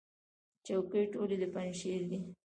چوکۍ 0.65 1.03
ټولې 1.13 1.35
د 1.41 1.43
پنجشیر 1.53 2.01
دي. 2.09 2.19